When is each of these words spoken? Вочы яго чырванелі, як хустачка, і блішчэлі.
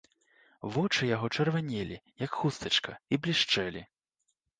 Вочы 0.77 1.09
яго 1.15 1.29
чырванелі, 1.35 1.97
як 2.23 2.31
хустачка, 2.39 2.91
і 3.13 3.21
блішчэлі. 3.27 3.85